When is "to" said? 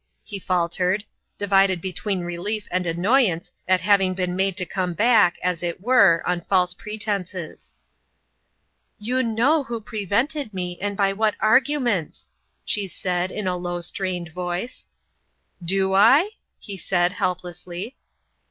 4.57-4.65